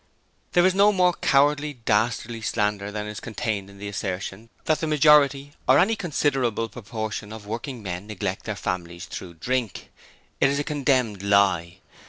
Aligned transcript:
There 0.53 0.65
is 0.65 0.73
no 0.73 0.91
more 0.91 1.13
cowardly, 1.13 1.73
dastardly 1.73 2.41
slander 2.41 2.91
than 2.91 3.05
is 3.05 3.19
contained 3.19 3.69
in 3.69 3.77
the 3.77 3.87
assertion 3.87 4.49
that 4.65 4.79
the 4.79 4.87
majority 4.87 5.53
or 5.67 5.77
any 5.77 5.95
considerable 5.95 6.69
proportion 6.69 7.31
of 7.31 7.45
working 7.45 7.83
men 7.83 8.07
neglect 8.07 8.45
their 8.45 8.55
families 8.55 9.05
through 9.05 9.35
drink. 9.35 9.91
It 10.39 10.49
is 10.49 10.57
a 10.57 10.63
condemned 10.63 11.21
lie. 11.21 11.81